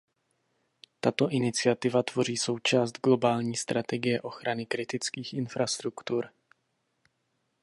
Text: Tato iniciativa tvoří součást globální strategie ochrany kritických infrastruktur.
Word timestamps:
Tato 0.99 1.29
iniciativa 1.29 2.03
tvoří 2.03 2.37
součást 2.37 2.91
globální 3.03 3.55
strategie 3.57 4.21
ochrany 4.21 4.65
kritických 4.65 5.33
infrastruktur. 5.33 6.31